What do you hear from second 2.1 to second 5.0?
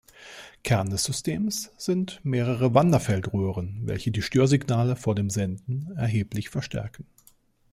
mehrere Wanderfeldröhren, welche die Störsignale